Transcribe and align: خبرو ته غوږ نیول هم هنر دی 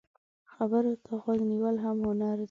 خبرو 0.53 0.93
ته 1.03 1.13
غوږ 1.23 1.39
نیول 1.51 1.75
هم 1.83 1.97
هنر 2.05 2.35
دی 2.37 2.39